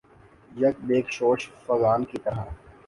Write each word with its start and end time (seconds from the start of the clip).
یک 0.61 0.75
بیک 0.87 1.07
شورش 1.15 1.43
فغاں 1.65 1.99
کی 2.09 2.17
طرح 2.23 2.43